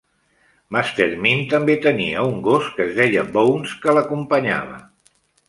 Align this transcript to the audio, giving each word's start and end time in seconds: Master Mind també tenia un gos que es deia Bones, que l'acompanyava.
Master 0.75 1.05
Mind 1.25 1.45
també 1.51 1.75
tenia 1.83 2.23
un 2.31 2.39
gos 2.47 2.71
que 2.79 2.85
es 2.87 2.91
deia 3.01 3.27
Bones, 3.37 3.77
que 3.85 3.97
l'acompanyava. 3.99 4.83